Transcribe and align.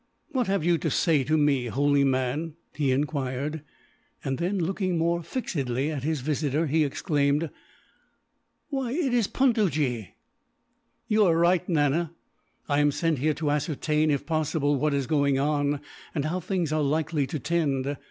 "What 0.29 0.47
have 0.47 0.63
you 0.65 0.79
to 0.79 0.89
say 0.89 1.23
to 1.25 1.37
me, 1.37 1.67
holy 1.67 2.03
man?" 2.03 2.55
he 2.73 2.91
enquired; 2.91 3.61
and 4.25 4.39
then, 4.39 4.57
looking 4.57 4.97
more 4.97 5.21
fixedly 5.21 5.91
at 5.91 6.01
his 6.01 6.21
visitor, 6.21 6.65
he 6.65 6.83
exclaimed: 6.83 7.51
"Why, 8.69 8.93
it 8.93 9.13
is 9.13 9.27
Puntojee!" 9.27 10.15
"You 11.07 11.25
are 11.25 11.37
right, 11.37 11.69
Nana. 11.69 12.13
I 12.67 12.79
am 12.79 12.89
sent 12.91 13.19
here 13.19 13.35
to 13.35 13.51
ascertain, 13.51 14.09
if 14.09 14.25
possible, 14.25 14.75
what 14.75 14.95
is 14.95 15.05
going 15.05 15.37
on, 15.37 15.79
and 16.15 16.25
how 16.25 16.39
things 16.39 16.73
are 16.73 16.81
likely 16.81 17.27
to 17.27 17.37
tend. 17.37 17.95